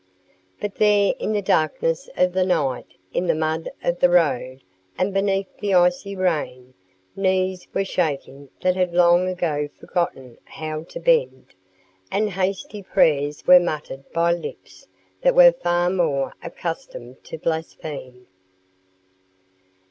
But 0.59 0.77
there, 0.77 1.13
in 1.19 1.31
the 1.33 1.43
darkness 1.43 2.09
of 2.17 2.33
the 2.33 2.43
night, 2.43 2.95
in 3.13 3.27
the 3.27 3.35
mud 3.35 3.69
of 3.83 3.99
the 3.99 4.09
road, 4.09 4.63
and 4.97 5.13
beneath 5.13 5.55
the 5.59 5.75
icy 5.75 6.15
rain, 6.15 6.73
knees 7.15 7.67
were 7.71 7.85
shaking 7.85 8.49
that 8.63 8.75
had 8.75 8.95
long 8.95 9.27
ago 9.27 9.69
forgotten 9.79 10.39
how 10.43 10.85
to 10.85 10.99
bend, 10.99 11.53
and 12.11 12.31
hasty 12.31 12.81
prayers 12.81 13.45
were 13.45 13.59
muttered 13.59 14.11
by 14.11 14.31
lips 14.31 14.87
that 15.21 15.35
were 15.35 15.51
far 15.51 15.91
more 15.91 16.33
accustomed 16.41 17.23
to 17.25 17.37
blaspheme. 17.37 18.25